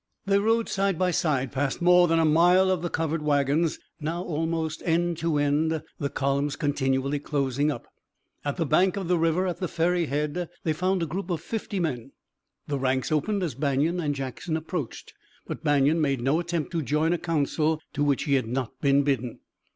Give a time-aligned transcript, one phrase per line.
[0.25, 4.23] They rode side by side, past more than a mile of the covered wagons, now
[4.23, 7.85] almost end to end, the columns continually closing up.
[8.43, 11.39] At the bank of the river, at the ferry head, they found a group of
[11.39, 12.13] fifty men.
[12.67, 15.13] The ranks opened as Banion and Jackson approached,
[15.45, 19.03] but Banion made no attempt to join a council to which he had not been
[19.03, 19.37] bidden.